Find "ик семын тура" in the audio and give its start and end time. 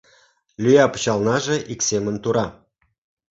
1.73-2.47